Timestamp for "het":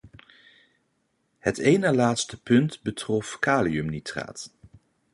1.37-1.59